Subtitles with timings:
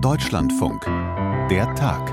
[0.00, 0.84] Deutschlandfunk.
[1.50, 2.12] Der Tag.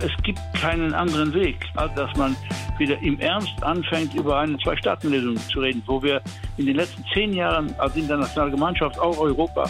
[0.00, 2.36] Es gibt keinen anderen Weg, als dass man
[2.78, 6.20] wieder im Ernst anfängt, über eine Zwei-Staaten-Lösung zu reden, wo wir
[6.56, 9.68] in den letzten zehn Jahren als internationale Gemeinschaft, auch Europa,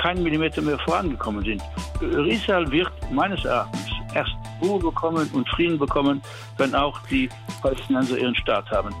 [0.00, 1.62] keinen Millimeter mehr vorangekommen sind.
[2.28, 6.22] Israel wird meines Erachtens erst Ruhe bekommen und Frieden bekommen,
[6.58, 7.28] wenn auch die
[7.60, 8.94] Palästinenser ihren Staat haben.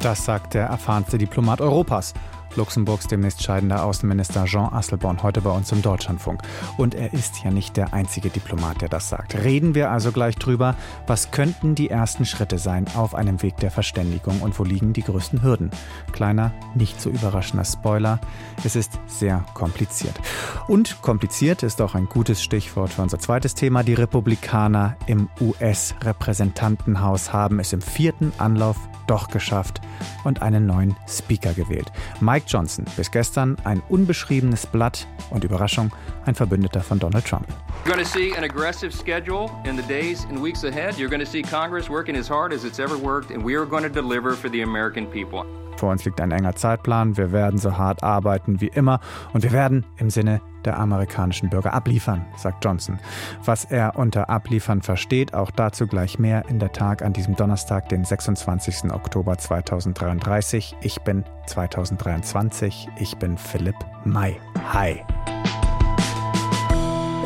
[0.00, 2.14] Das sagt der erfahrenste Diplomat Europas.
[2.58, 6.42] Luxemburgs demnächst scheidender Außenminister Jean Asselborn heute bei uns im Deutschlandfunk.
[6.76, 9.36] Und er ist ja nicht der einzige Diplomat, der das sagt.
[9.36, 10.74] Reden wir also gleich drüber,
[11.06, 15.02] was könnten die ersten Schritte sein auf einem Weg der Verständigung und wo liegen die
[15.02, 15.70] größten Hürden?
[16.12, 18.20] Kleiner, nicht so überraschender Spoiler,
[18.64, 20.20] es ist sehr kompliziert.
[20.66, 23.84] Und kompliziert ist auch ein gutes Stichwort für unser zweites Thema.
[23.84, 29.80] Die Republikaner im US-Repräsentantenhaus haben es im vierten Anlauf doch geschafft
[30.24, 31.90] und einen neuen Speaker gewählt.
[32.20, 35.90] Mike Johnson, bis gestern ein unbeschriebenes Blatt und Überraschung,
[36.24, 37.46] ein Verbündeter von Donald Trump.
[37.84, 40.94] You're going to see an aggressive schedule in the days and weeks ahead.
[40.98, 43.66] You're going to see Congress working as hard as it's ever worked, and we are
[43.66, 45.44] going to deliver for the American people.
[45.78, 47.16] Vor uns liegt ein enger Zeitplan.
[47.16, 48.98] Wir werden so hart arbeiten wie immer
[49.32, 52.98] und wir werden im Sinne der amerikanischen Bürger abliefern, sagt Johnson.
[53.44, 57.88] Was er unter abliefern versteht, auch dazu gleich mehr in der Tag an diesem Donnerstag,
[57.88, 58.92] den 26.
[58.92, 60.76] Oktober 2033.
[60.80, 62.88] Ich bin 2023.
[62.98, 64.36] Ich bin Philipp May.
[64.72, 65.02] Hi.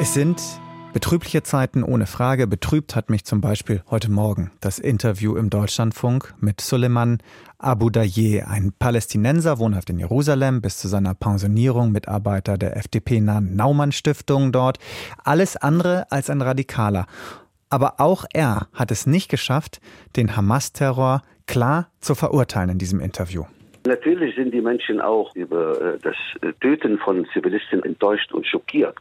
[0.01, 0.41] Es sind
[0.93, 2.47] Betrübliche Zeiten ohne Frage.
[2.47, 7.19] Betrübt hat mich zum Beispiel heute Morgen das Interview im Deutschlandfunk mit Suleiman
[7.59, 14.53] Abu Daye, ein Palästinenser, wohnhaft in Jerusalem, bis zu seiner Pensionierung Mitarbeiter der FDP-nahen Naumann-Stiftung
[14.53, 14.79] dort.
[15.25, 17.07] Alles andere als ein Radikaler.
[17.71, 19.81] Aber auch er hat es nicht geschafft,
[20.17, 23.45] den Hamas-Terror klar zu verurteilen in diesem Interview.
[23.87, 26.17] Natürlich sind die Menschen auch über äh, das
[26.61, 28.97] Töten von Zivilisten enttäuscht und schockiert.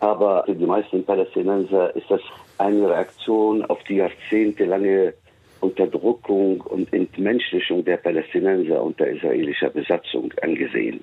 [0.00, 2.20] Aber für die meisten Palästinenser ist das
[2.58, 5.14] eine Reaktion auf die jahrzehntelange
[5.60, 11.02] Unterdrückung und Entmenschlichung der Palästinenser unter israelischer Besatzung angesehen.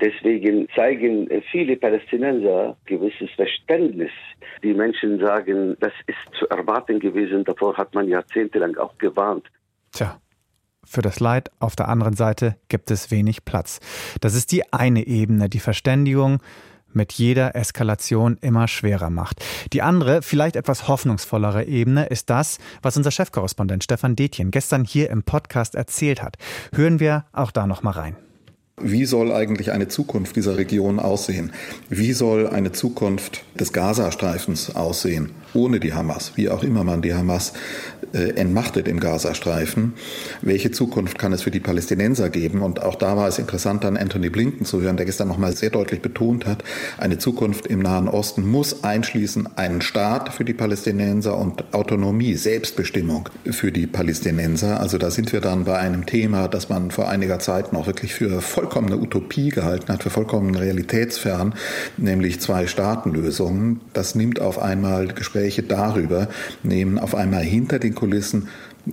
[0.00, 4.10] Deswegen zeigen viele Palästinenser gewisses Verständnis.
[4.62, 9.46] Die Menschen sagen, das ist zu erwarten gewesen, davor hat man jahrzehntelang auch gewarnt.
[9.92, 10.20] Tja.
[10.88, 13.80] Für das Leid auf der anderen Seite gibt es wenig Platz.
[14.20, 16.38] Das ist die eine Ebene, die Verständigung
[16.96, 19.44] mit jeder Eskalation immer schwerer macht.
[19.72, 25.10] Die andere, vielleicht etwas hoffnungsvollere Ebene ist das, was unser Chefkorrespondent Stefan Detjen gestern hier
[25.10, 26.36] im Podcast erzählt hat.
[26.74, 28.16] Hören wir auch da noch mal rein.
[28.82, 31.50] Wie soll eigentlich eine Zukunft dieser Region aussehen?
[31.88, 36.32] Wie soll eine Zukunft des Gazastreifens aussehen, ohne die Hamas?
[36.36, 37.54] Wie auch immer man die Hamas
[38.12, 39.94] äh, entmachtet im Gazastreifen.
[40.42, 42.60] Welche Zukunft kann es für die Palästinenser geben?
[42.60, 45.70] Und auch da war es interessant, dann Anthony Blinken zu hören, der gestern nochmal sehr
[45.70, 46.62] deutlich betont hat,
[46.98, 53.30] eine Zukunft im Nahen Osten muss einschließen einen Staat für die Palästinenser und Autonomie, Selbstbestimmung
[53.50, 54.80] für die Palästinenser.
[54.80, 58.12] Also da sind wir dann bei einem Thema, das man vor einiger Zeit noch wirklich
[58.12, 61.54] für voll vollkommene Utopie gehalten hat, für vollkommen realitätsfern,
[61.96, 63.80] nämlich Zwei-Staaten-Lösungen.
[63.92, 66.28] Das nimmt auf einmal Gespräche darüber,
[66.62, 68.48] nehmen auf einmal hinter den Kulissen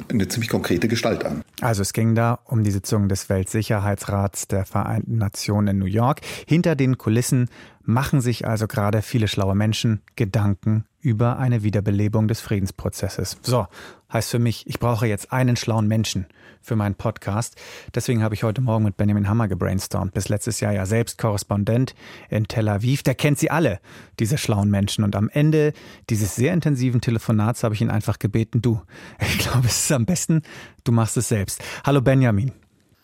[0.10, 1.44] eine ziemlich konkrete Gestalt an.
[1.62, 6.22] Also es ging da um die Sitzung des Weltsicherheitsrats der Vereinten Nationen in New York.
[6.48, 7.50] Hinter den Kulissen
[7.84, 13.38] machen sich also gerade viele schlaue Menschen Gedanken über eine Wiederbelebung des Friedensprozesses.
[13.42, 13.68] So,
[14.14, 16.28] heißt für mich, ich brauche jetzt einen schlauen Menschen
[16.62, 17.56] für meinen Podcast.
[17.94, 20.14] Deswegen habe ich heute Morgen mit Benjamin Hammer gebrainstormt.
[20.14, 21.96] Bis letztes Jahr ja selbst Korrespondent
[22.30, 23.04] in Tel Aviv.
[23.04, 23.80] Der kennt sie alle,
[24.20, 25.04] diese schlauen Menschen.
[25.04, 25.74] Und am Ende
[26.10, 28.82] dieses sehr intensiven Telefonats habe ich ihn einfach gebeten, du,
[29.20, 30.44] ich glaube, es ist am besten,
[30.84, 31.62] du machst es selbst.
[31.84, 32.52] Hallo Benjamin.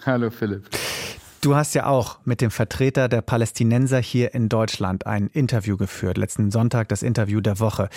[0.06, 0.70] Hallo Philipp.
[1.42, 6.18] Du hast ja auch mit dem Vertreter der Palästinenser hier in Deutschland ein Interview geführt,
[6.18, 7.90] letzten Sonntag das Interview der Woche.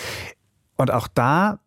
[0.77, 1.59] Und auch da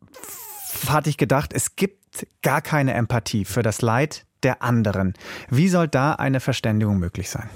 [0.88, 5.14] hatte ich gedacht, es gibt gar keine Empathie für das Leid der anderen.
[5.50, 7.48] Wie soll da eine Verständigung möglich sein?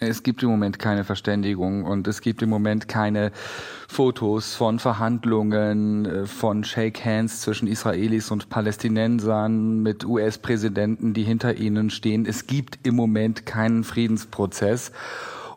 [0.00, 3.32] Es gibt im Moment keine Verständigung und es gibt im Moment keine
[3.88, 11.56] Fotos von Verhandlungen, äh, von Shake Hands zwischen Israelis und Palästinensern mit US-Präsidenten, die hinter
[11.56, 12.26] ihnen stehen.
[12.26, 14.92] Es gibt im Moment keinen Friedensprozess.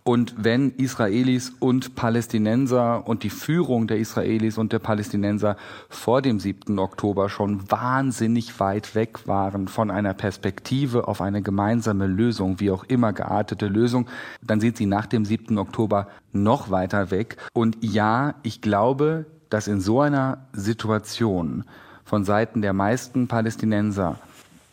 [0.03, 5.57] Und wenn Israelis und Palästinenser und die Führung der Israelis und der Palästinenser
[5.89, 6.79] vor dem 7.
[6.79, 12.83] Oktober schon wahnsinnig weit weg waren von einer Perspektive auf eine gemeinsame Lösung, wie auch
[12.85, 14.07] immer geartete Lösung,
[14.41, 15.57] dann sind sie nach dem 7.
[15.59, 17.37] Oktober noch weiter weg.
[17.53, 21.63] Und ja, ich glaube, dass in so einer Situation
[22.05, 24.17] von Seiten der meisten Palästinenser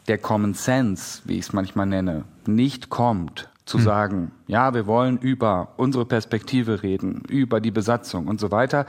[0.06, 3.84] der Common Sense, wie ich es manchmal nenne, nicht kommt, zu hm.
[3.84, 8.86] sagen, ja, wir wollen über unsere Perspektive reden, über die Besatzung und so weiter.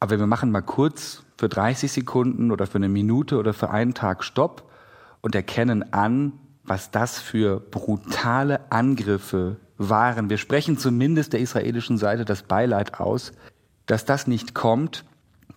[0.00, 3.94] Aber wir machen mal kurz für 30 Sekunden oder für eine Minute oder für einen
[3.94, 4.70] Tag Stopp
[5.20, 6.32] und erkennen an,
[6.64, 10.30] was das für brutale Angriffe waren.
[10.30, 13.32] Wir sprechen zumindest der israelischen Seite das Beileid aus,
[13.86, 15.04] dass das nicht kommt.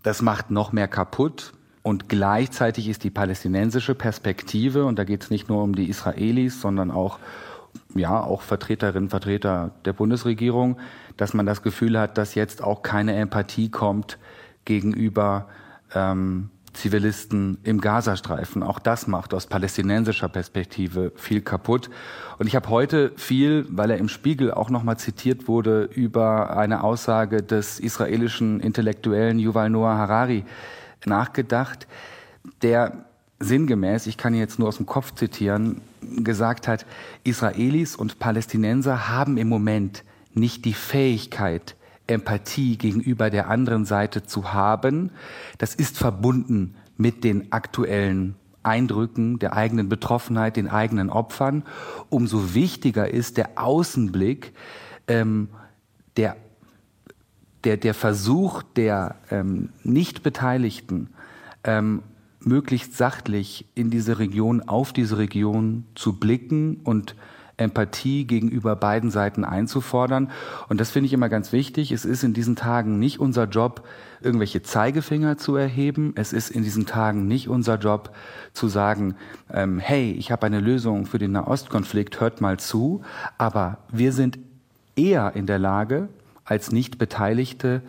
[0.04, 1.54] Das macht noch mehr kaputt.
[1.84, 6.62] Und gleichzeitig ist die palästinensische Perspektive, und da geht es nicht nur um die Israelis,
[6.62, 7.20] sondern auch
[7.96, 10.78] ja, auch Vertreterinnen, Vertreter der Bundesregierung,
[11.18, 14.18] dass man das Gefühl hat, dass jetzt auch keine Empathie kommt
[14.66, 15.48] gegenüber
[15.94, 18.64] ähm, Zivilisten im Gazastreifen.
[18.64, 21.90] Auch das macht aus palästinensischer Perspektive viel kaputt.
[22.40, 26.84] Und ich habe heute viel, weil er im Spiegel auch nochmal zitiert wurde, über eine
[26.84, 30.46] Aussage des israelischen Intellektuellen Yuval Noah Harari
[31.06, 31.88] nachgedacht,
[32.62, 33.06] der
[33.42, 36.86] sinngemäß, ich kann jetzt nur aus dem Kopf zitieren, gesagt hat,
[37.24, 40.04] Israelis und Palästinenser haben im Moment
[40.34, 41.76] nicht die Fähigkeit,
[42.08, 45.12] Empathie gegenüber der anderen Seite zu haben.
[45.58, 51.64] Das ist verbunden mit den aktuellen Eindrücken, der eigenen Betroffenheit, den eigenen Opfern.
[52.10, 54.54] Umso wichtiger ist der Außenblick,
[55.08, 55.50] ähm,
[56.18, 56.36] der,
[57.64, 61.10] der, der Versuch der ähm, Nicht-Beteiligten,
[61.64, 62.04] ähm,
[62.46, 67.16] möglichst sachlich in diese Region, auf diese Region zu blicken und
[67.62, 70.32] Empathie gegenüber beiden Seiten einzufordern.
[70.68, 71.92] Und das finde ich immer ganz wichtig.
[71.92, 73.88] Es ist in diesen Tagen nicht unser Job,
[74.22, 76.14] irgendwelche Zeigefinger zu erheben.
[76.16, 78.16] Es ist in diesen Tagen nicht unser Job
[78.54, 79.16] zu sagen,
[79.52, 83.02] ähm, hey, ich habe eine Lösung für den Nahostkonflikt, hört mal zu.
[83.38, 84.40] Aber wir sind
[84.96, 86.10] eher in der Lage,
[86.44, 87.82] als Nicht-Beteiligte,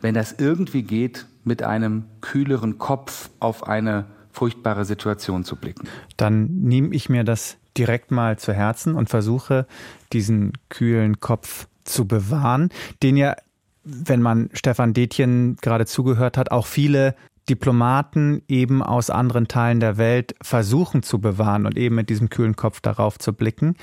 [0.00, 5.88] wenn das irgendwie geht, mit einem kühleren Kopf auf eine furchtbare Situation zu blicken.
[6.16, 9.66] Dann nehme ich mir das direkt mal zu Herzen und versuche,
[10.12, 12.70] diesen kühlen Kopf zu bewahren,
[13.02, 13.36] den ja,
[13.84, 17.14] wenn man Stefan Detjen gerade zugehört hat, auch viele
[17.48, 22.56] Diplomaten eben aus anderen Teilen der Welt versuchen zu bewahren und eben mit diesem kühlen
[22.56, 23.76] Kopf darauf zu blicken.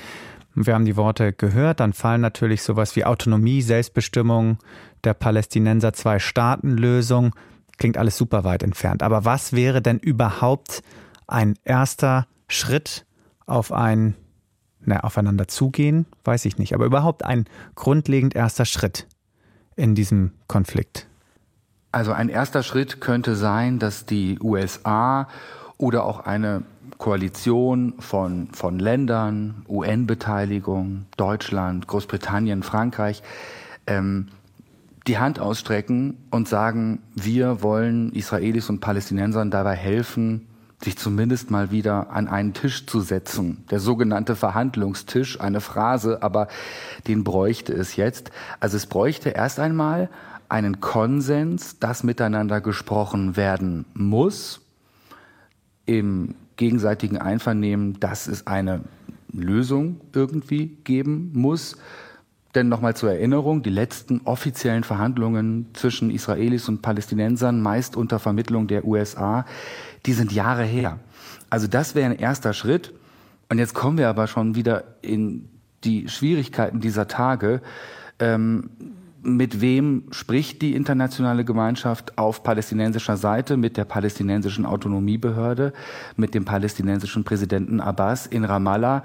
[0.54, 4.58] Wir haben die Worte gehört, dann fallen natürlich sowas wie Autonomie, Selbstbestimmung
[5.04, 7.34] der Palästinenser, Zwei-Staaten-Lösung.
[7.78, 9.02] Klingt alles super weit entfernt.
[9.02, 10.82] Aber was wäre denn überhaupt
[11.26, 13.06] ein erster Schritt
[13.46, 14.14] auf ein
[14.84, 19.06] na, aufeinander zugehen, weiß ich nicht, aber überhaupt ein grundlegend erster Schritt
[19.76, 21.06] in diesem Konflikt?
[21.92, 25.28] Also ein erster Schritt könnte sein, dass die USA
[25.78, 26.62] oder auch eine
[26.98, 33.22] Koalition von, von Ländern, UN-Beteiligung, Deutschland, Großbritannien, Frankreich,
[33.86, 34.28] ähm,
[35.06, 40.46] die Hand ausstrecken und sagen, wir wollen Israelis und Palästinensern dabei helfen,
[40.82, 43.64] sich zumindest mal wieder an einen Tisch zu setzen.
[43.70, 46.48] Der sogenannte Verhandlungstisch, eine Phrase, aber
[47.06, 48.30] den bräuchte es jetzt.
[48.60, 50.08] Also es bräuchte erst einmal
[50.48, 54.60] einen Konsens, dass miteinander gesprochen werden muss,
[55.86, 58.82] im gegenseitigen Einvernehmen, dass es eine
[59.32, 61.76] Lösung irgendwie geben muss.
[62.54, 68.66] Denn nochmal zur Erinnerung, die letzten offiziellen Verhandlungen zwischen Israelis und Palästinensern, meist unter Vermittlung
[68.66, 69.46] der USA,
[70.04, 70.98] die sind Jahre her.
[71.48, 72.92] Also das wäre ein erster Schritt.
[73.48, 75.48] Und jetzt kommen wir aber schon wieder in
[75.84, 77.62] die Schwierigkeiten dieser Tage.
[78.18, 78.70] Ähm,
[79.22, 83.56] mit wem spricht die internationale Gemeinschaft auf palästinensischer Seite?
[83.56, 85.72] Mit der palästinensischen Autonomiebehörde,
[86.16, 89.04] mit dem palästinensischen Präsidenten Abbas in Ramallah.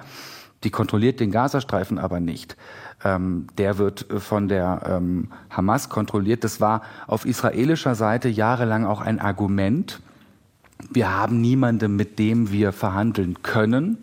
[0.63, 2.57] Die kontrolliert den Gazastreifen aber nicht.
[3.03, 6.43] Ähm, der wird von der ähm, Hamas kontrolliert.
[6.43, 10.01] Das war auf israelischer Seite jahrelang auch ein Argument
[10.91, 13.97] wir haben niemanden, mit dem wir verhandeln können.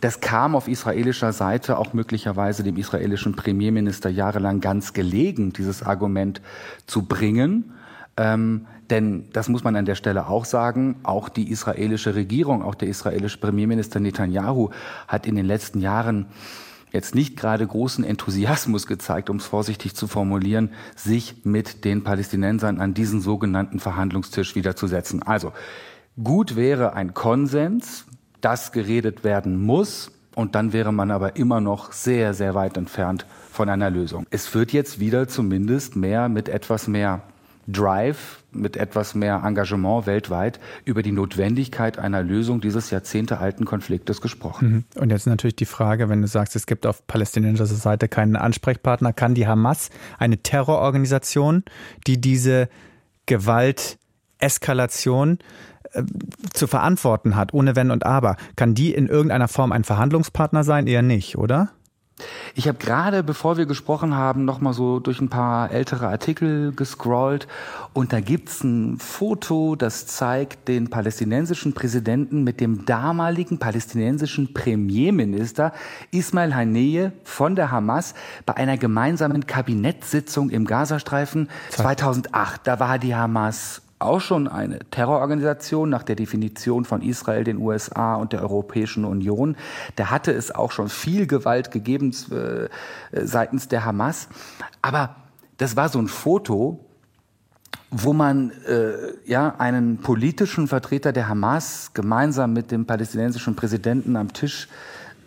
[0.00, 6.40] Das kam auf israelischer Seite auch möglicherweise dem israelischen Premierminister jahrelang ganz gelegen, dieses Argument
[6.86, 7.72] zu bringen.
[8.16, 12.76] Ähm, denn das muss man an der Stelle auch sagen, auch die israelische Regierung, auch
[12.76, 14.70] der israelische Premierminister Netanyahu
[15.08, 16.26] hat in den letzten Jahren
[16.92, 22.80] jetzt nicht gerade großen Enthusiasmus gezeigt, um es vorsichtig zu formulieren, sich mit den Palästinensern
[22.80, 25.22] an diesen sogenannten Verhandlungstisch wiederzusetzen.
[25.22, 25.52] Also
[26.22, 28.04] Gut wäre ein Konsens,
[28.42, 33.26] dass geredet werden muss, und dann wäre man aber immer noch sehr, sehr weit entfernt
[33.50, 34.26] von einer Lösung.
[34.30, 37.22] Es wird jetzt wieder zumindest mehr mit etwas mehr
[37.68, 44.84] Drive, mit etwas mehr Engagement weltweit über die Notwendigkeit einer Lösung dieses jahrzehntealten Konfliktes gesprochen.
[44.94, 45.00] Mhm.
[45.00, 49.12] Und jetzt natürlich die Frage, wenn du sagst, es gibt auf palästinensischer Seite keinen Ansprechpartner,
[49.12, 51.64] kann die Hamas, eine Terrororganisation,
[52.06, 52.68] die diese
[53.26, 55.38] Gewalteskalation
[55.92, 56.02] äh,
[56.52, 60.86] zu verantworten hat, ohne Wenn und Aber, kann die in irgendeiner Form ein Verhandlungspartner sein?
[60.86, 61.70] Eher nicht, oder?
[62.54, 66.72] Ich habe gerade, bevor wir gesprochen haben, noch mal so durch ein paar ältere Artikel
[66.72, 67.46] gescrollt
[67.92, 75.72] und da gibt's ein Foto, das zeigt den palästinensischen Präsidenten mit dem damaligen palästinensischen Premierminister
[76.10, 78.14] Ismail Haniyeh von der Hamas
[78.46, 82.60] bei einer gemeinsamen Kabinettssitzung im Gazastreifen 2008.
[82.64, 88.16] Da war die Hamas auch schon eine Terrororganisation nach der Definition von Israel, den USA
[88.16, 89.56] und der Europäischen Union.
[89.96, 92.68] Da hatte es auch schon viel Gewalt gegeben äh,
[93.12, 94.28] seitens der Hamas.
[94.80, 95.16] Aber
[95.58, 96.84] das war so ein Foto,
[97.90, 98.92] wo man äh,
[99.26, 104.68] ja einen politischen Vertreter der Hamas gemeinsam mit dem palästinensischen Präsidenten am Tisch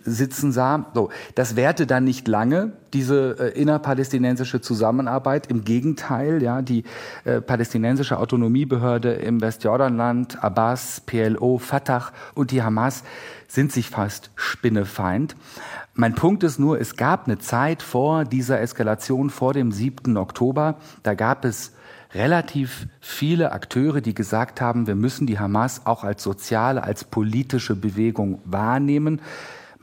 [0.05, 0.85] sitzen sah.
[0.93, 5.47] So, das währte dann nicht lange, diese äh, innerpalästinensische Zusammenarbeit.
[5.47, 6.83] Im Gegenteil, ja, die
[7.25, 13.03] äh, palästinensische Autonomiebehörde im Westjordanland, Abbas, PLO, Fatah und die Hamas
[13.47, 15.35] sind sich fast spinnefeind.
[15.93, 20.17] Mein Punkt ist nur, es gab eine Zeit vor dieser Eskalation, vor dem 7.
[20.17, 21.71] Oktober, da gab es
[22.13, 27.75] relativ viele Akteure, die gesagt haben, wir müssen die Hamas auch als soziale, als politische
[27.75, 29.21] Bewegung wahrnehmen.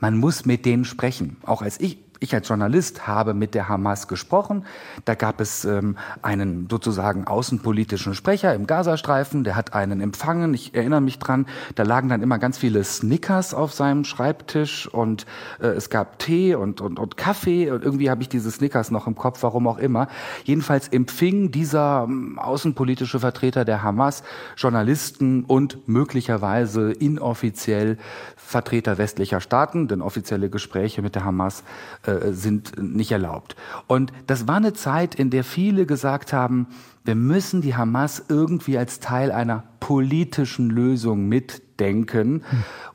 [0.03, 1.37] Man muss mit denen sprechen.
[1.43, 4.65] Auch als ich ich als Journalist habe mit der Hamas gesprochen.
[5.05, 10.53] Da gab es ähm, einen sozusagen außenpolitischen Sprecher im Gazastreifen, der hat einen empfangen.
[10.53, 15.25] Ich erinnere mich dran, da lagen dann immer ganz viele Snickers auf seinem Schreibtisch und
[15.59, 19.05] äh, es gab Tee und, und, und Kaffee und irgendwie habe ich diese Snickers noch
[19.05, 20.07] im Kopf, warum auch immer.
[20.45, 24.23] Jedenfalls empfing dieser ähm, außenpolitische Vertreter der Hamas
[24.55, 27.97] Journalisten und möglicherweise inoffiziell
[28.37, 31.63] Vertreter westlicher Staaten, denn offizielle Gespräche mit der Hamas
[32.05, 33.55] äh, sind nicht erlaubt.
[33.87, 36.67] Und das war eine Zeit, in der viele gesagt haben,
[37.05, 42.43] wir müssen die Hamas irgendwie als Teil einer politischen Lösung mitdenken.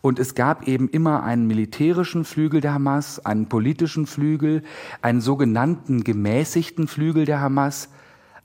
[0.00, 4.62] Und es gab eben immer einen militärischen Flügel der Hamas, einen politischen Flügel,
[5.02, 7.90] einen sogenannten gemäßigten Flügel der Hamas.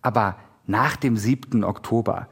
[0.02, 1.64] Aber nach dem 7.
[1.64, 2.28] Oktober,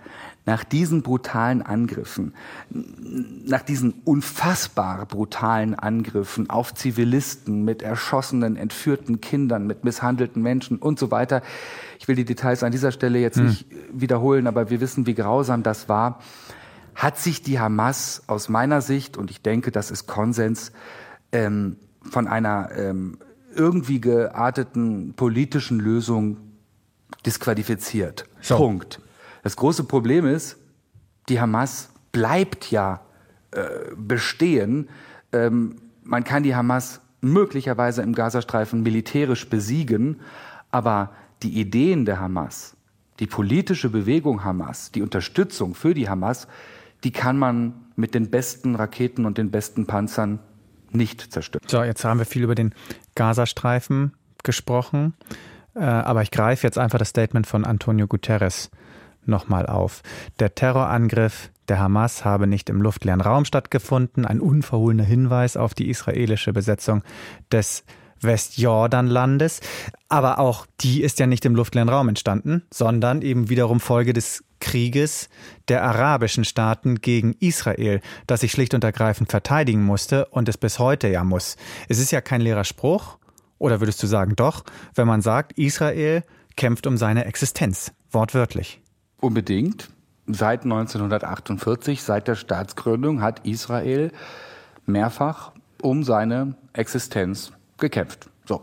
[0.45, 2.33] nach diesen brutalen Angriffen,
[2.69, 10.97] nach diesen unfassbar brutalen Angriffen auf Zivilisten mit erschossenen, entführten Kindern, mit misshandelten Menschen und
[10.97, 11.41] so weiter.
[11.99, 13.47] Ich will die Details an dieser Stelle jetzt hm.
[13.47, 16.19] nicht wiederholen, aber wir wissen, wie grausam das war.
[16.95, 20.71] Hat sich die Hamas aus meiner Sicht, und ich denke, das ist Konsens,
[21.31, 23.19] ähm, von einer ähm,
[23.55, 26.37] irgendwie gearteten politischen Lösung
[27.25, 28.25] disqualifiziert.
[28.41, 28.57] So.
[28.57, 29.00] Punkt.
[29.43, 30.57] Das große Problem ist,
[31.29, 33.01] die Hamas bleibt ja
[33.51, 34.89] äh, bestehen.
[35.31, 40.19] Ähm, man kann die Hamas möglicherweise im Gazastreifen militärisch besiegen,
[40.71, 41.11] aber
[41.43, 42.75] die Ideen der Hamas,
[43.19, 46.47] die politische Bewegung Hamas, die Unterstützung für die Hamas,
[47.03, 50.39] die kann man mit den besten Raketen und den besten Panzern
[50.91, 51.63] nicht zerstören.
[51.67, 52.73] So, jetzt haben wir viel über den
[53.15, 55.13] Gazastreifen gesprochen,
[55.75, 58.69] äh, aber ich greife jetzt einfach das Statement von Antonio Guterres
[59.25, 60.01] nochmal auf.
[60.39, 65.89] Der Terrorangriff der Hamas habe nicht im luftleeren Raum stattgefunden, ein unverhohlener Hinweis auf die
[65.89, 67.03] israelische Besetzung
[67.51, 67.83] des
[68.21, 69.61] Westjordanlandes.
[70.09, 74.43] Aber auch die ist ja nicht im luftleeren Raum entstanden, sondern eben wiederum Folge des
[74.59, 75.29] Krieges
[75.67, 80.77] der arabischen Staaten gegen Israel, das sich schlicht und ergreifend verteidigen musste und es bis
[80.77, 81.57] heute ja muss.
[81.89, 83.17] Es ist ja kein leerer Spruch,
[83.57, 84.63] oder würdest du sagen doch,
[84.95, 86.23] wenn man sagt, Israel
[86.55, 88.81] kämpft um seine Existenz, wortwörtlich.
[89.21, 89.89] Unbedingt.
[90.27, 94.11] Seit 1948, seit der Staatsgründung, hat Israel
[94.85, 95.51] mehrfach
[95.81, 98.29] um seine Existenz gekämpft.
[98.45, 98.61] So,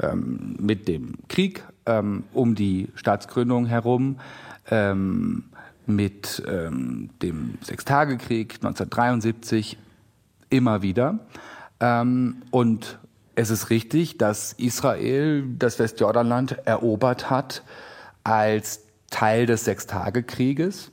[0.00, 4.18] ähm, mit dem Krieg ähm, um die Staatsgründung herum,
[4.70, 5.44] ähm,
[5.86, 9.78] mit ähm, dem Sechstagekrieg 1973
[10.48, 11.18] immer wieder.
[11.80, 12.98] Ähm, und
[13.34, 17.62] es ist richtig, dass Israel das Westjordanland erobert hat
[18.24, 18.80] als
[19.12, 20.90] Teil des Sechstagekrieges.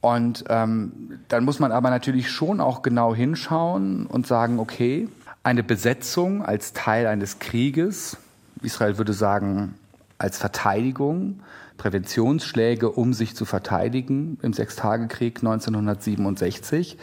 [0.00, 5.08] Und ähm, dann muss man aber natürlich schon auch genau hinschauen und sagen, okay,
[5.44, 8.16] eine Besetzung als Teil eines Krieges,
[8.62, 9.74] Israel würde sagen,
[10.18, 11.40] als Verteidigung,
[11.78, 16.98] Präventionsschläge, um sich zu verteidigen im Sechstagekrieg 1967,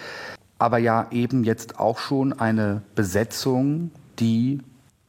[0.58, 4.60] aber ja eben jetzt auch schon eine Besetzung, die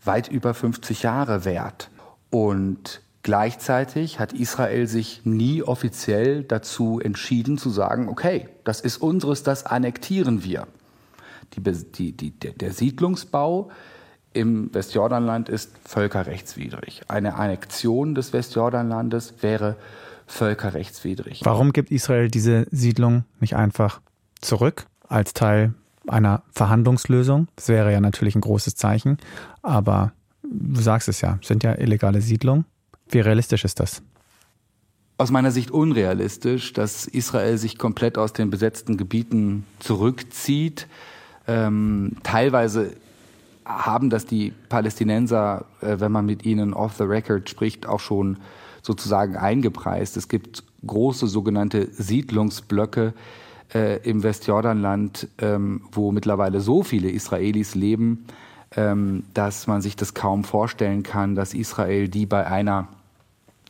[0.05, 1.91] weit über 50 Jahre währt.
[2.31, 9.43] Und Gleichzeitig hat Israel sich nie offiziell dazu entschieden zu sagen, okay, das ist unseres,
[9.43, 10.67] das annektieren wir.
[11.55, 13.71] Die, die, die, der Siedlungsbau
[14.33, 17.03] im Westjordanland ist völkerrechtswidrig.
[17.09, 19.77] Eine Annexion des Westjordanlandes wäre
[20.27, 21.41] völkerrechtswidrig.
[21.45, 24.01] Warum gibt Israel diese Siedlung nicht einfach
[24.41, 25.75] zurück als Teil
[26.07, 27.49] einer Verhandlungslösung?
[27.57, 29.19] Das wäre ja natürlich ein großes Zeichen,
[29.63, 30.13] aber
[30.51, 32.65] Du sagst es ja, sind ja illegale Siedlungen.
[33.11, 34.03] Wie realistisch ist das?
[35.19, 40.87] Aus meiner Sicht unrealistisch, dass Israel sich komplett aus den besetzten Gebieten zurückzieht.
[41.47, 42.97] Ähm, teilweise
[43.65, 48.39] haben das die Palästinenser, äh, wenn man mit ihnen off the record spricht, auch schon
[48.83, 50.17] sozusagen eingepreist.
[50.17, 53.13] Es gibt große sogenannte Siedlungsblöcke
[53.75, 58.27] äh, im Westjordanland, ähm, wo mittlerweile so viele Israelis leben,
[58.77, 62.89] ähm, dass man sich das kaum vorstellen kann, dass Israel die bei einer,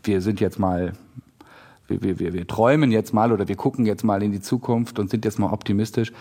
[0.05, 0.93] wir sind jetzt mal
[1.91, 5.11] wir, wir, wir träumen jetzt mal oder wir gucken jetzt mal in die Zukunft und
[5.11, 6.13] sind jetzt mal optimistisch,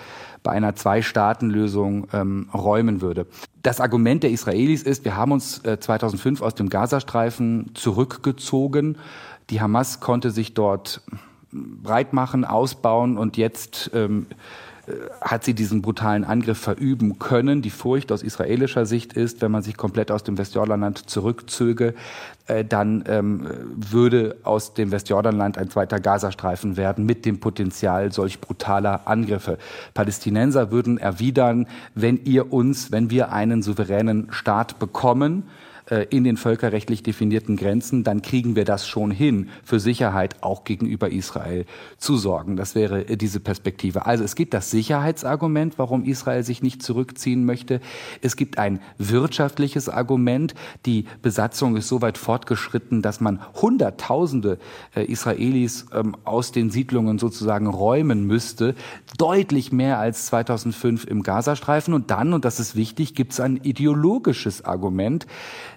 [0.41, 3.27] bei einer Zwei-Staaten-Lösung ähm, räumen würde.
[3.62, 8.98] Das Argument der Israelis ist, wir haben uns äh, 2005 aus dem Gazastreifen zurückgezogen.
[9.50, 11.01] Die Hamas konnte sich dort
[11.51, 14.27] breit machen, ausbauen und jetzt ähm,
[15.22, 17.62] hat sie diesen brutalen Angriff verüben können.
[17.62, 21.93] Die Furcht aus israelischer Sicht ist, wenn man sich komplett aus dem Westjordanland zurückzöge,
[22.48, 28.39] äh, dann ähm, würde aus dem Westjordanland ein zweiter Gazastreifen werden mit dem Potenzial solch
[28.39, 29.58] brutaler Angriffe.
[29.93, 35.43] Palästinenser würden erwidern, wenn ihr uns, wenn wir einen souveränen Staat bekommen,
[36.10, 41.10] in den völkerrechtlich definierten Grenzen, dann kriegen wir das schon hin, für Sicherheit auch gegenüber
[41.10, 41.65] Israel
[41.98, 42.55] zu sorgen.
[42.55, 44.05] Das wäre äh, diese Perspektive.
[44.05, 47.81] Also es gibt das Sicherheitsargument, warum Israel sich nicht zurückziehen möchte.
[48.22, 50.53] Es gibt ein wirtschaftliches Argument.
[50.86, 54.60] Die Besatzung ist so weit fortgeschritten, dass man Hunderttausende
[54.96, 58.75] äh, Israelis ähm, aus den Siedlungen sozusagen räumen müsste.
[59.17, 61.93] Deutlich mehr als 2005 im Gazastreifen.
[61.93, 65.25] Und dann, und das ist wichtig, gibt es ein ideologisches Argument.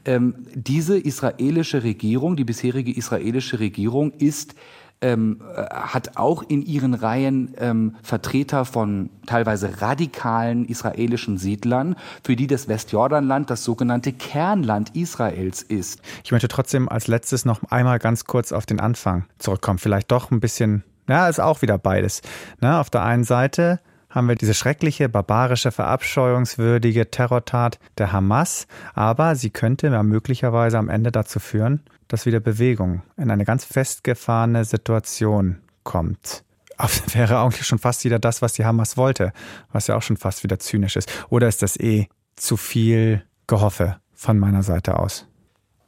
[0.04, 4.54] Ähm, diese israelische Regierung, die bisherige israelische Regierung ist
[5.02, 12.36] ähm, äh, hat auch in ihren Reihen ähm, Vertreter von teilweise radikalen israelischen Siedlern, für
[12.36, 16.00] die das Westjordanland das sogenannte Kernland Israels ist.
[16.24, 19.78] Ich möchte trotzdem als letztes noch einmal ganz kurz auf den Anfang zurückkommen.
[19.78, 22.22] Vielleicht doch ein bisschen, ja, ist auch wieder beides.
[22.60, 23.80] Ne, auf der einen Seite
[24.12, 30.88] haben wir diese schreckliche, barbarische, verabscheuungswürdige Terrortat der Hamas, aber sie könnte ja möglicherweise am
[30.88, 36.44] Ende dazu führen, dass wieder Bewegung in eine ganz festgefahrene Situation kommt.
[36.78, 39.32] Das wäre eigentlich schon fast wieder das, was die Hamas wollte,
[39.72, 41.10] was ja auch schon fast wieder zynisch ist.
[41.30, 45.26] Oder ist das eh zu viel Gehoffe von meiner Seite aus?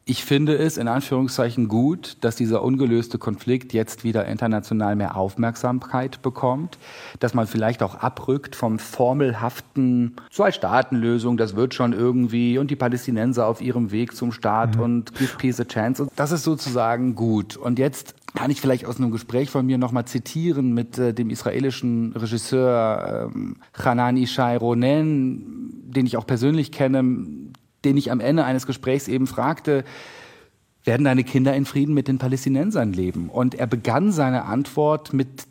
[0.07, 6.21] Ich finde es in Anführungszeichen gut, dass dieser ungelöste Konflikt jetzt wieder international mehr Aufmerksamkeit
[6.21, 6.77] bekommt,
[7.21, 13.47] dass man vielleicht auch abrückt vom formelhaften Zwei-Staaten-Lösung, das wird schon irgendwie und die Palästinenser
[13.47, 14.83] auf ihrem Weg zum Staat mhm.
[14.83, 16.03] und give peace a chance.
[16.03, 17.57] Und das ist sozusagen gut.
[17.57, 21.31] Und jetzt kann ich vielleicht aus einem Gespräch von mir nochmal zitieren mit äh, dem
[21.31, 27.03] israelischen Regisseur ähm, Hanan Ishai Ronen, den ich auch persönlich kenne,
[27.85, 29.85] den ich am Ende eines Gesprächs eben fragte,
[30.85, 33.29] werden deine Kinder in Frieden mit den Palästinensern leben?
[33.31, 35.47] Und er begann seine Antwort mit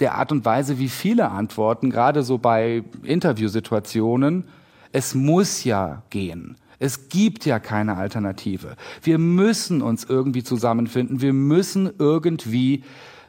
[0.00, 4.44] der Art und Weise, wie viele Antworten, gerade so bei Interviewsituationen,
[4.92, 6.56] es muss ja gehen.
[6.78, 8.76] Es gibt ja keine Alternative.
[9.02, 11.22] Wir müssen uns irgendwie zusammenfinden.
[11.22, 12.84] Wir müssen irgendwie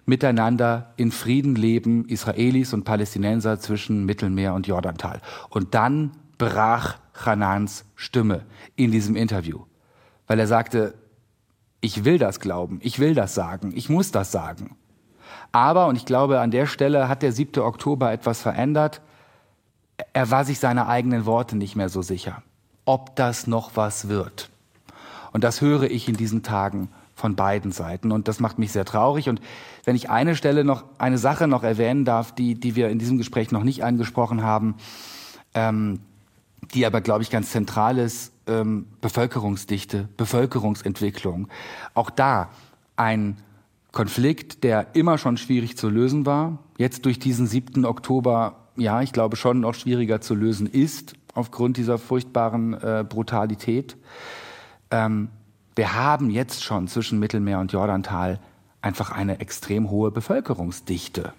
[0.06, 5.22] miteinander in Frieden leben, Israelis und Palästinenser zwischen Mittelmeer und Jordantal.
[5.50, 9.66] Und dann brach Hanans Stimme in diesem Interview,
[10.28, 10.96] weil er sagte,
[11.82, 14.76] ich will das glauben, ich will das sagen, ich muss das sagen.
[15.52, 17.62] Aber, und ich glaube, an der Stelle hat der 7.
[17.62, 19.02] Oktober etwas verändert,
[20.14, 22.44] er war sich seiner eigenen Worte nicht mehr so sicher,
[22.86, 24.50] ob das noch was wird.
[25.32, 28.12] Und das höre ich in diesen Tagen von beiden Seiten.
[28.12, 29.28] Und das macht mich sehr traurig.
[29.28, 29.42] Und
[29.86, 33.18] wenn ich eine Stelle noch, eine Sache noch erwähnen darf, die, die wir in diesem
[33.18, 34.76] Gespräch noch nicht angesprochen haben,
[35.56, 36.00] ähm,
[36.74, 41.48] die aber, glaube ich, ganz zentral ist, ähm, Bevölkerungsdichte, Bevölkerungsentwicklung.
[41.94, 42.50] Auch da
[42.96, 43.38] ein
[43.92, 47.86] Konflikt, der immer schon schwierig zu lösen war, jetzt durch diesen 7.
[47.86, 53.98] Oktober, ja, ich glaube schon noch schwieriger zu lösen ist, aufgrund dieser furchtbaren äh, Brutalität.
[54.92, 55.30] Ähm,
[55.76, 58.40] wir haben jetzt schon zwischen Mittelmeer und Jordantal
[58.82, 61.34] einfach eine extrem hohe Bevölkerungsdichte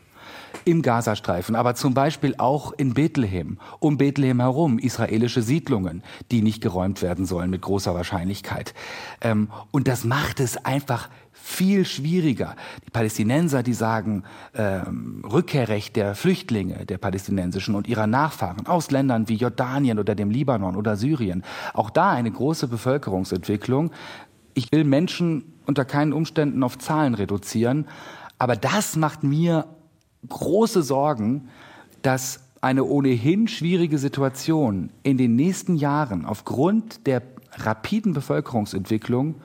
[0.69, 6.61] im Gazastreifen, aber zum Beispiel auch in Bethlehem, um Bethlehem herum, israelische Siedlungen, die nicht
[6.61, 8.75] geräumt werden sollen mit großer Wahrscheinlichkeit.
[9.21, 12.57] Ähm, und das macht es einfach viel schwieriger.
[12.87, 19.29] Die Palästinenser, die sagen, ähm, Rückkehrrecht der Flüchtlinge, der palästinensischen und ihrer Nachfahren aus Ländern
[19.29, 21.43] wie Jordanien oder dem Libanon oder Syrien.
[21.73, 23.93] Auch da eine große Bevölkerungsentwicklung.
[24.53, 27.87] Ich will Menschen unter keinen Umständen auf Zahlen reduzieren,
[28.39, 29.67] aber das macht mir
[30.29, 31.49] große Sorgen,
[32.03, 39.37] dass eine ohnehin schwierige Situation in den nächsten Jahren aufgrund der rapiden Bevölkerungsentwicklung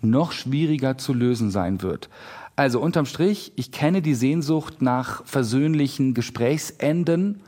[0.00, 2.08] noch schwieriger zu lösen sein wird.
[2.56, 7.40] Also unterm Strich, ich kenne die Sehnsucht nach versöhnlichen Gesprächsenden,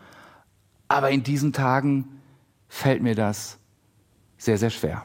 [0.89, 2.21] aber in diesen Tagen
[2.69, 3.59] fällt mir das
[4.39, 5.05] sehr, sehr schwer.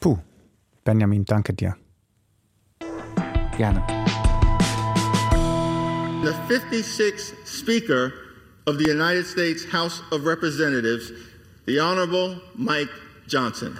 [0.00, 0.18] Puh,
[0.84, 1.76] Benjamin, danke dir.
[3.56, 3.84] Gerne.
[6.22, 8.12] The 56th Speaker
[8.66, 11.12] of the United States House of Representatives,
[11.66, 12.92] the Honorable Mike
[13.26, 13.76] Johnson.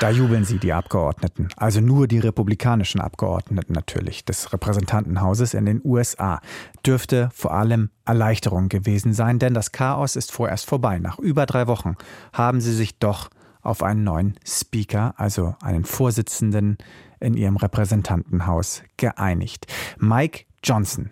[0.00, 1.48] Da jubeln sie, die Abgeordneten.
[1.56, 6.42] Also nur die republikanischen Abgeordneten natürlich des Repräsentantenhauses in den USA.
[6.84, 10.98] Dürfte vor allem Erleichterung gewesen sein, denn das Chaos ist vorerst vorbei.
[10.98, 11.96] Nach über drei Wochen
[12.34, 13.30] haben sie sich doch
[13.62, 16.76] auf einen neuen Speaker, also einen Vorsitzenden
[17.18, 19.66] in ihrem Repräsentantenhaus geeinigt.
[19.98, 21.10] Mike Johnson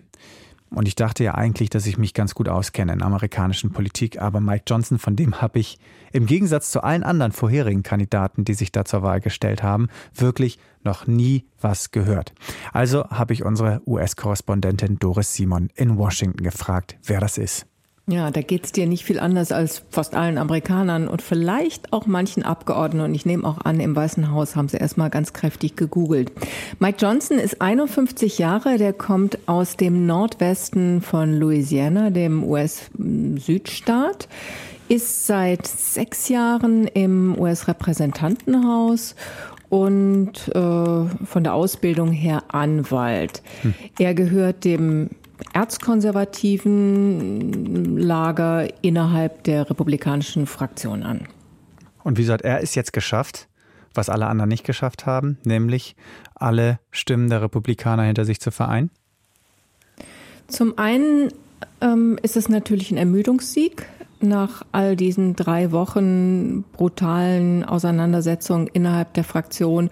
[0.71, 4.41] und ich dachte ja eigentlich, dass ich mich ganz gut auskenne in amerikanischen Politik, aber
[4.41, 5.79] Mike Johnson, von dem habe ich
[6.13, 10.59] im Gegensatz zu allen anderen vorherigen Kandidaten, die sich da zur Wahl gestellt haben, wirklich
[10.85, 12.35] noch nie was gehört.
[12.73, 17.67] Also habe ich unsere US-Korrespondentin Doris Simon in Washington gefragt, wer das ist.
[18.11, 22.43] Ja, da geht's dir nicht viel anders als fast allen Amerikanern und vielleicht auch manchen
[22.43, 23.05] Abgeordneten.
[23.05, 26.33] Und ich nehme auch an, im Weißen Haus haben sie erstmal ganz kräftig gegoogelt.
[26.79, 34.27] Mike Johnson ist 51 Jahre, der kommt aus dem Nordwesten von Louisiana, dem US-Südstaat,
[34.89, 39.17] ist seit sechs Jahren im US-Repräsentantenhaus
[39.69, 43.43] und äh, von der Ausbildung her Anwalt.
[43.61, 43.75] Hm.
[43.99, 45.11] Er gehört dem
[45.53, 51.29] erzkonservativen Lager innerhalb der republikanischen Fraktion an.
[52.03, 53.49] Und wie gesagt, er ist jetzt geschafft,
[53.95, 55.95] was alle anderen nicht geschafft haben, nämlich
[56.35, 58.91] alle Stimmen der Republikaner hinter sich zu vereinen?
[60.47, 61.33] Zum einen
[61.81, 63.87] ähm, ist es natürlich ein Ermüdungssieg
[64.21, 69.91] nach all diesen drei Wochen brutalen Auseinandersetzungen innerhalb der Fraktion,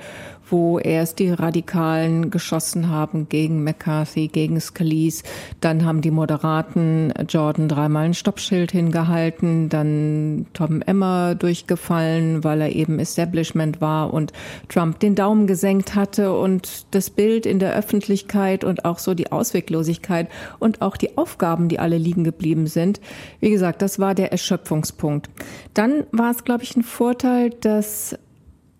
[0.48, 5.24] wo erst die Radikalen geschossen haben gegen McCarthy, gegen Scalise.
[5.60, 9.68] Dann haben die Moderaten Jordan dreimal ein Stoppschild hingehalten.
[9.68, 14.32] Dann Tom Emmer durchgefallen, weil er eben Establishment war und
[14.68, 16.36] Trump den Daumen gesenkt hatte.
[16.36, 20.28] Und das Bild in der Öffentlichkeit und auch so die Ausweglosigkeit
[20.58, 23.00] und auch die Aufgaben, die alle liegen geblieben sind.
[23.40, 25.28] Wie gesagt, das war der Erschöpfungspunkt.
[25.74, 28.16] Dann war es, glaube ich, ein Vorteil, dass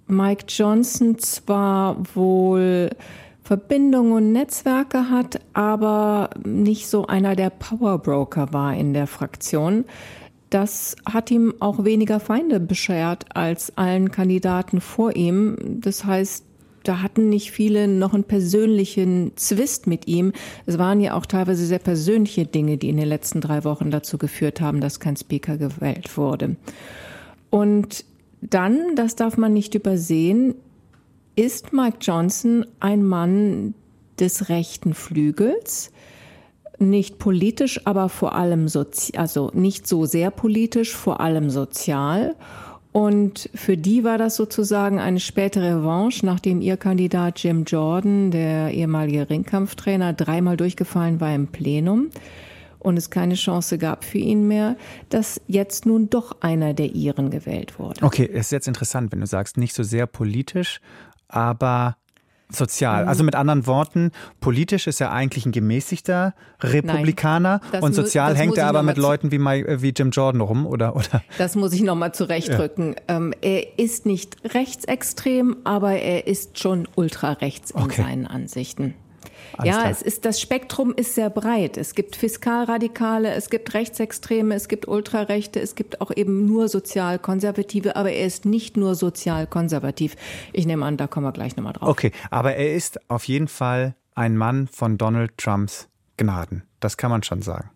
[0.08, 2.90] Mike Johnson zwar wohl
[3.42, 9.84] Verbindungen und Netzwerke hat, aber nicht so einer der Powerbroker war in der Fraktion.
[10.50, 15.56] Das hat ihm auch weniger Feinde beschert als allen Kandidaten vor ihm.
[15.80, 16.44] Das heißt,
[16.84, 20.32] da hatten nicht viele noch einen persönlichen Zwist mit ihm.
[20.66, 24.18] Es waren ja auch teilweise sehr persönliche Dinge, die in den letzten drei Wochen dazu
[24.18, 26.56] geführt haben, dass kein Speaker gewählt wurde.
[27.50, 28.04] Und
[28.40, 30.54] dann, das darf man nicht übersehen,
[31.36, 33.74] ist Mike Johnson ein Mann
[34.18, 35.92] des rechten Flügels,
[36.78, 42.34] nicht politisch, aber vor allem sozial, also nicht so sehr politisch, vor allem sozial.
[42.92, 48.72] Und für die war das sozusagen eine spätere Revanche, nachdem ihr Kandidat Jim Jordan, der
[48.72, 52.08] ehemalige Ringkampftrainer, dreimal durchgefallen war im Plenum
[52.86, 54.76] und es keine Chance gab für ihn mehr,
[55.08, 58.04] dass jetzt nun doch einer der Iren gewählt wurde.
[58.04, 60.80] Okay, es ist jetzt interessant, wenn du sagst, nicht so sehr politisch,
[61.26, 61.96] aber
[62.48, 63.08] sozial.
[63.08, 68.38] Also mit anderen Worten, politisch ist er eigentlich ein gemäßigter Republikaner Nein, und sozial mu-
[68.38, 70.94] hängt er aber mit Leuten wie, My, äh, wie Jim Jordan rum, oder?
[70.94, 71.24] oder?
[71.38, 72.94] Das muss ich nochmal zurechtrücken.
[73.08, 73.16] Ja.
[73.16, 78.02] Ähm, er ist nicht rechtsextrem, aber er ist schon ultrarechts in okay.
[78.02, 78.94] seinen Ansichten.
[79.56, 81.76] Alles ja, es ist, das Spektrum ist sehr breit.
[81.76, 87.96] Es gibt Fiskalradikale, es gibt Rechtsextreme, es gibt Ultrarechte, es gibt auch eben nur sozialkonservative,
[87.96, 90.16] aber er ist nicht nur sozialkonservativ.
[90.52, 91.88] Ich nehme an, da kommen wir gleich nochmal drauf.
[91.88, 96.62] Okay, aber er ist auf jeden Fall ein Mann von Donald Trumps Gnaden.
[96.80, 97.70] Das kann man schon sagen.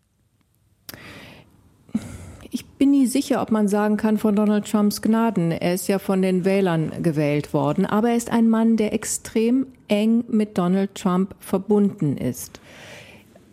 [2.53, 5.53] Ich bin nie sicher, ob man sagen kann von Donald Trumps Gnaden.
[5.53, 9.69] Er ist ja von den Wählern gewählt worden, aber er ist ein Mann, der extrem
[9.87, 12.61] eng mit Donald Trump verbunden ist.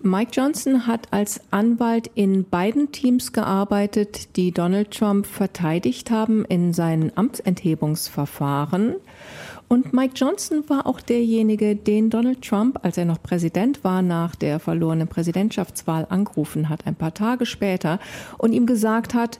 [0.02, 6.74] Mike Johnson hat als Anwalt in beiden Teams gearbeitet, die Donald Trump verteidigt haben in
[6.74, 8.96] seinen Amtsenthebungsverfahren.
[9.70, 14.36] Und Mike Johnson war auch derjenige, den Donald Trump, als er noch Präsident war, nach
[14.36, 18.00] der verlorenen Präsidentschaftswahl angerufen hat, ein paar Tage später,
[18.38, 19.40] und ihm gesagt hat,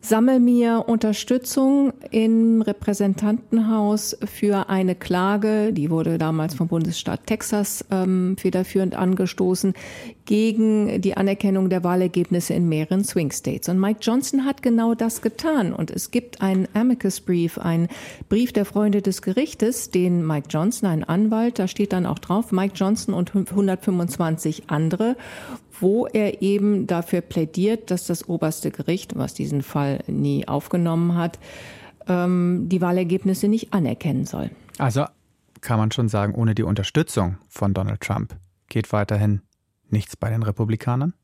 [0.00, 8.36] sammel mir Unterstützung im Repräsentantenhaus für eine Klage, die wurde damals vom Bundesstaat Texas ähm,
[8.38, 9.74] federführend angestoßen,
[10.24, 13.68] gegen die Anerkennung der Wahlergebnisse in mehreren Swing States.
[13.68, 15.72] Und Mike Johnson hat genau das getan.
[15.72, 17.88] Und es gibt einen Amicus Brief, einen
[18.28, 22.52] Brief der Freunde des Gerichtes, den Mike Johnson, ein Anwalt, da steht dann auch drauf,
[22.52, 25.16] Mike Johnson und 125 andere,
[25.80, 31.38] wo er eben dafür plädiert, dass das oberste Gericht, was diesen Fall nie aufgenommen hat,
[32.06, 34.50] ähm, die Wahlergebnisse nicht anerkennen soll.
[34.78, 35.04] Also
[35.60, 38.36] kann man schon sagen, ohne die Unterstützung von Donald Trump
[38.68, 39.42] geht weiterhin
[39.90, 41.14] nichts bei den Republikanern?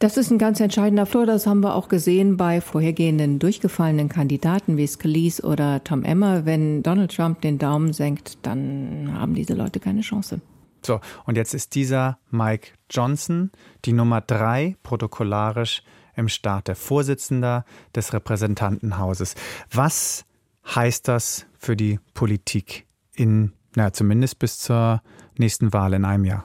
[0.00, 1.26] Das ist ein ganz entscheidender Flor.
[1.26, 6.46] Das haben wir auch gesehen bei vorhergehenden durchgefallenen Kandidaten wie Scalise oder Tom Emmer.
[6.46, 10.40] Wenn Donald Trump den Daumen senkt, dann haben diese Leute keine Chance.
[10.84, 13.50] So, und jetzt ist dieser Mike Johnson
[13.84, 15.82] die Nummer drei protokollarisch
[16.16, 17.64] im Staat, der Vorsitzender
[17.94, 19.34] des Repräsentantenhauses.
[19.70, 20.24] Was
[20.74, 25.02] heißt das für die Politik in, na, zumindest bis zur
[25.36, 26.44] nächsten Wahl in einem Jahr?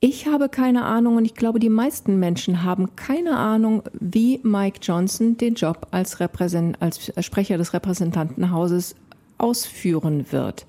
[0.00, 4.80] Ich habe keine Ahnung und ich glaube, die meisten Menschen haben keine Ahnung, wie Mike
[4.82, 8.96] Johnson den Job als, Repräsent als Sprecher des Repräsentantenhauses
[9.38, 10.66] ausführen wird.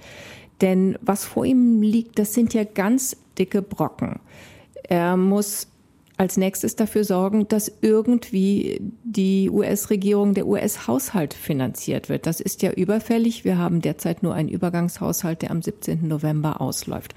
[0.62, 4.20] Denn was vor ihm liegt, das sind ja ganz dicke Brocken.
[4.84, 5.68] Er muss
[6.17, 12.25] als nächstes dafür sorgen, dass irgendwie die US-Regierung, der US-Haushalt finanziert wird.
[12.25, 13.43] Das ist ja überfällig.
[13.43, 16.08] Wir haben derzeit nur einen Übergangshaushalt, der am 17.
[16.08, 17.15] November ausläuft.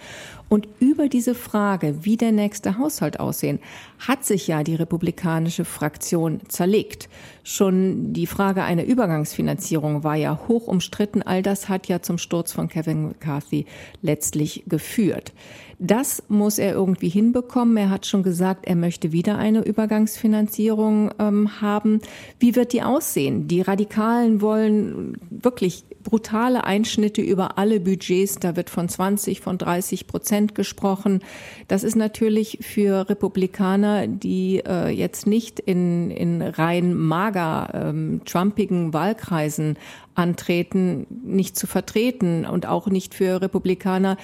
[0.48, 3.60] Und über diese Frage, wie der nächste Haushalt aussehen,
[3.98, 7.08] hat sich ja die republikanische Fraktion zerlegt.
[7.44, 11.22] Schon die Frage einer Übergangsfinanzierung war ja hoch umstritten.
[11.22, 13.66] All das hat ja zum Sturz von Kevin McCarthy
[14.02, 15.32] letztlich geführt.
[15.80, 17.76] Das muss er irgendwie hinbekommen.
[17.76, 22.00] Er hat schon gesagt, er möchte wieder eine Übergangsfinanzierung ähm, haben.
[22.40, 23.46] Wie wird die aussehen?
[23.46, 28.40] Die Radikalen wollen wirklich brutale Einschnitte über alle Budgets.
[28.40, 31.20] Da wird von 20, von 30 Prozent gesprochen.
[31.68, 38.92] Das ist natürlich für Republikaner, die äh, jetzt nicht in, in rein mager ähm, trumpigen
[38.92, 39.78] Wahlkreisen
[40.14, 44.16] antreten, nicht zu vertreten und auch nicht für Republikaner,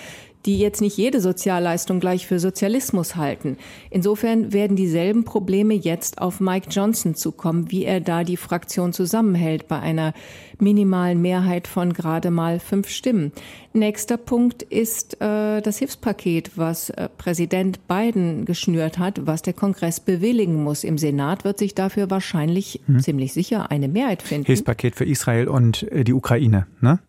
[0.46, 3.56] die jetzt nicht jede Sozialleistung gleich für Sozialismus halten.
[3.90, 9.68] Insofern werden dieselben Probleme jetzt auf Mike Johnson zukommen, wie er da die Fraktion zusammenhält
[9.68, 10.12] bei einer
[10.60, 13.32] minimalen Mehrheit von gerade mal fünf Stimmen.
[13.72, 19.98] Nächster Punkt ist äh, das Hilfspaket, was äh, Präsident Biden geschnürt hat, was der Kongress
[20.00, 20.84] bewilligen muss.
[20.84, 23.00] Im Senat wird sich dafür wahrscheinlich hm.
[23.00, 24.46] ziemlich sicher eine Mehrheit finden.
[24.46, 27.00] Hilfspaket für Israel und äh, die Ukraine, ne?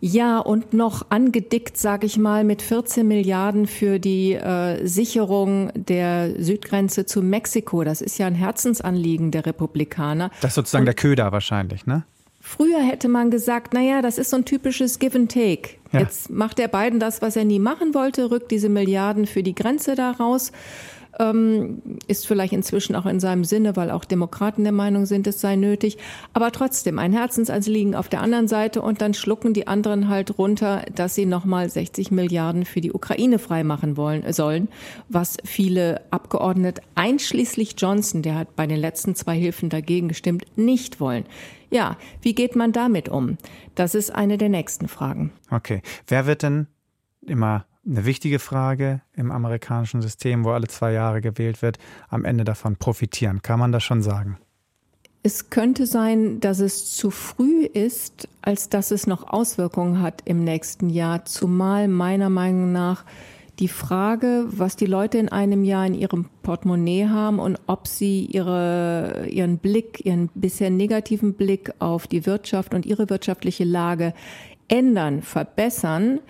[0.00, 6.42] Ja, und noch angedickt, sage ich mal, mit 14 Milliarden für die äh, Sicherung der
[6.42, 7.84] Südgrenze zu Mexiko.
[7.84, 10.30] Das ist ja ein Herzensanliegen der Republikaner.
[10.40, 12.04] Das ist sozusagen und der Köder wahrscheinlich, ne?
[12.40, 15.76] Früher hätte man gesagt, naja, das ist so ein typisches Give and Take.
[15.92, 16.00] Ja.
[16.00, 19.54] Jetzt macht der Biden das, was er nie machen wollte, rückt diese Milliarden für die
[19.54, 20.52] Grenze da raus
[22.08, 25.56] ist vielleicht inzwischen auch in seinem Sinne, weil auch Demokraten der Meinung sind, es sei
[25.56, 25.98] nötig.
[26.32, 30.84] Aber trotzdem ein Herzensanliegen auf der anderen Seite und dann schlucken die anderen halt runter,
[30.94, 34.68] dass sie nochmal 60 Milliarden für die Ukraine freimachen wollen, sollen,
[35.08, 41.00] was viele Abgeordnete, einschließlich Johnson, der hat bei den letzten zwei Hilfen dagegen gestimmt, nicht
[41.00, 41.24] wollen.
[41.70, 43.36] Ja, wie geht man damit um?
[43.74, 45.32] Das ist eine der nächsten Fragen.
[45.50, 45.82] Okay.
[46.06, 46.66] Wer wird denn
[47.26, 52.44] immer eine wichtige Frage im amerikanischen System, wo alle zwei Jahre gewählt wird, am Ende
[52.44, 53.42] davon profitieren.
[53.42, 54.38] Kann man das schon sagen?
[55.22, 60.44] Es könnte sein, dass es zu früh ist, als dass es noch Auswirkungen hat im
[60.44, 63.04] nächsten Jahr, zumal meiner Meinung nach
[63.58, 68.26] die Frage, was die Leute in einem Jahr in ihrem Portemonnaie haben und ob sie
[68.26, 74.12] ihre, ihren Blick, ihren bisher negativen Blick auf die Wirtschaft und ihre wirtschaftliche Lage
[74.68, 76.20] ändern, verbessern,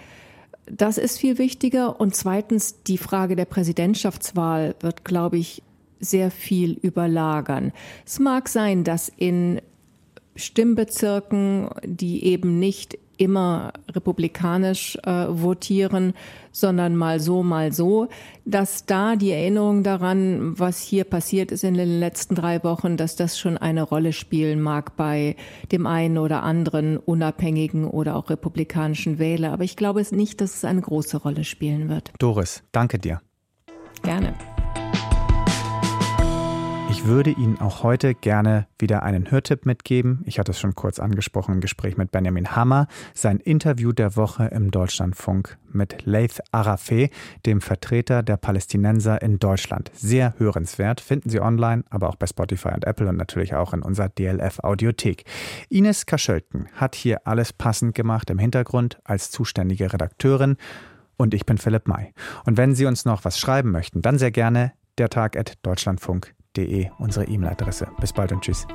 [0.66, 2.00] das ist viel wichtiger.
[2.00, 5.62] Und zweitens, die Frage der Präsidentschaftswahl wird, glaube ich,
[6.00, 7.72] sehr viel überlagern.
[8.05, 9.61] Es mag sein, dass in
[10.37, 16.14] Stimmbezirken, die eben nicht immer republikanisch äh, votieren,
[16.53, 18.09] sondern mal so, mal so,
[18.44, 23.16] dass da die Erinnerung daran, was hier passiert ist in den letzten drei Wochen, dass
[23.16, 25.37] das schon eine Rolle spielen mag bei
[25.72, 29.53] dem einen oder anderen unabhängigen oder auch republikanischen Wähler.
[29.53, 32.12] Aber ich glaube es nicht, dass es eine große Rolle spielen wird.
[32.18, 33.20] Doris, danke dir.
[34.03, 34.35] Gerne
[37.05, 40.23] ich würde Ihnen auch heute gerne wieder einen Hörtipp mitgeben.
[40.25, 42.87] Ich hatte es schon kurz angesprochen im Gespräch mit Benjamin Hammer.
[43.12, 47.11] Sein Interview der Woche im Deutschlandfunk mit Laith Arafeh,
[47.45, 49.90] dem Vertreter der Palästinenser in Deutschland.
[49.95, 53.83] Sehr hörenswert, finden Sie online, aber auch bei Spotify und Apple und natürlich auch in
[53.83, 55.25] unserer DLF Audiothek.
[55.69, 60.57] Ines Kaschölken hat hier alles passend gemacht im Hintergrund als zuständige Redakteurin.
[61.19, 62.14] Und ich bin Philipp May.
[62.47, 66.43] Und wenn Sie uns noch was schreiben möchten, dann sehr gerne der Tag at deutschlandfunk.de,
[66.99, 67.88] unsere E-Mail-Adresse.
[68.01, 68.67] Bis bald und tschüss.